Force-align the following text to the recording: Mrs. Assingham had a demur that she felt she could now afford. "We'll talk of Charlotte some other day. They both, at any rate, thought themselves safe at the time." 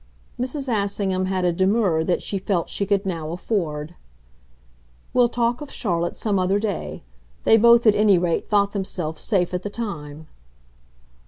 Mrs. 0.39 0.67
Assingham 0.67 1.25
had 1.25 1.45
a 1.45 1.53
demur 1.53 2.03
that 2.03 2.23
she 2.23 2.39
felt 2.39 2.69
she 2.71 2.87
could 2.87 3.05
now 3.05 3.29
afford. 3.33 3.93
"We'll 5.13 5.29
talk 5.29 5.61
of 5.61 5.71
Charlotte 5.71 6.17
some 6.17 6.39
other 6.39 6.57
day. 6.57 7.03
They 7.43 7.55
both, 7.55 7.85
at 7.85 7.93
any 7.93 8.17
rate, 8.17 8.47
thought 8.47 8.71
themselves 8.73 9.21
safe 9.21 9.53
at 9.53 9.61
the 9.61 9.69
time." 9.69 10.25